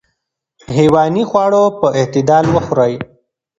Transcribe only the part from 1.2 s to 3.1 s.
خواړه په اعتدال وخورئ.